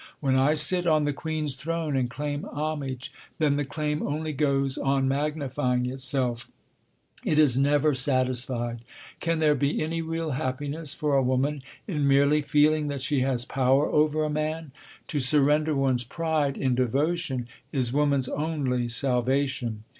[0.19, 4.75] When I sit on the queen's throne and claim homage, then the claim only goes
[4.75, 6.49] on magnifying itself;
[7.23, 8.79] it is never satisfied.
[9.19, 13.45] Can there be any real happiness for a woman in merely feeling that she has
[13.45, 14.71] power over a man?
[15.09, 19.83] To surrender one's pride in devotion is woman's only salvation.